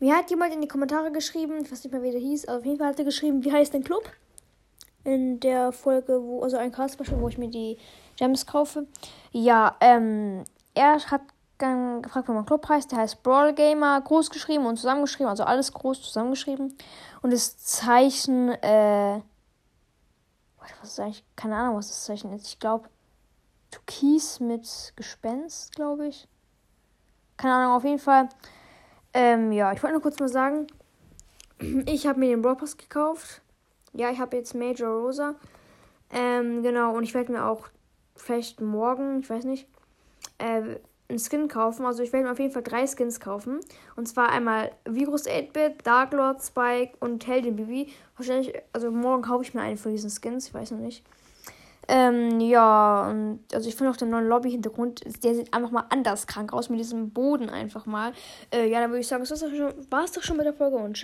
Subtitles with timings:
[0.00, 2.58] Mir hat jemand in die Kommentare geschrieben, ich weiß nicht mehr, wie der hieß, aber
[2.58, 4.10] auf jeden Fall hat er geschrieben, wie heißt dein Club?
[5.04, 7.78] In der Folge, wo, also ein Cast wo ich mir die
[8.16, 8.86] Gems kaufe.
[9.32, 10.44] Ja, ähm,
[10.74, 11.20] er hat
[11.58, 12.90] dann gefragt, wie mein Club heißt.
[12.90, 16.76] Der heißt Brawl Gamer, groß geschrieben und zusammengeschrieben, also alles groß zusammengeschrieben.
[17.22, 19.20] Und das Zeichen, äh,
[20.84, 22.46] was ist eigentlich, keine Ahnung, was das Zeichen ist.
[22.46, 22.88] Ich glaube,
[23.70, 26.28] Türkis mit Gespenst, glaube ich.
[27.36, 28.28] Keine Ahnung, auf jeden Fall.
[29.14, 30.66] Ähm, ja, ich wollte nur kurz mal sagen,
[31.86, 33.40] ich habe mir den Brawl Pass gekauft.
[33.92, 35.36] Ja, ich habe jetzt Major Rosa.
[36.12, 37.68] Ähm, genau, und ich werde mir auch
[38.16, 39.68] vielleicht morgen, ich weiß nicht,
[40.38, 40.76] äh,
[41.08, 41.86] einen Skin kaufen.
[41.86, 43.60] Also ich werde mir auf jeden Fall drei Skins kaufen.
[43.94, 47.92] Und zwar einmal Virus 8-Bit, Dark Lord, Spike und Heldin Bibi.
[48.16, 51.04] Wahrscheinlich, also morgen kaufe ich mir einen von diesen Skins, ich weiß noch nicht.
[51.88, 56.26] Ähm, ja, und also ich finde auch den neuen Lobby-Hintergrund, der sieht einfach mal anders
[56.26, 58.12] krank aus mit diesem Boden einfach mal.
[58.52, 59.42] Äh, ja, dann würde ich sagen, das
[59.90, 61.02] war es doch schon mit der Folge und ciao.